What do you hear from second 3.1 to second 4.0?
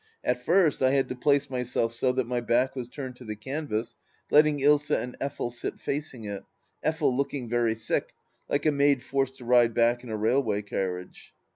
to the canvas,